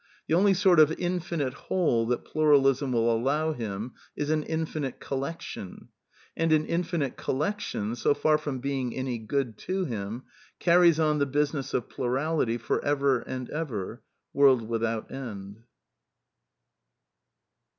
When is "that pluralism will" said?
2.07-3.15